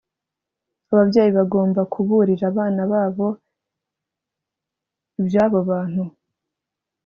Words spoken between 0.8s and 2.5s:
ababyeyi bagomba kuburira